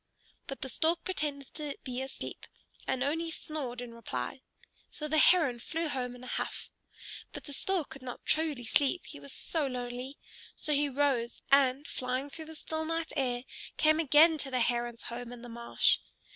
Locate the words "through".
12.31-12.45